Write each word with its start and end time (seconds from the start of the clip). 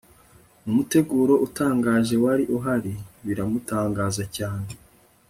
n'umuteguro 0.63 1.33
utangaje 1.45 2.15
wari 2.23 2.43
uhari 2.57 2.93
biramutangaza 3.25 4.23
cyane 4.37 4.71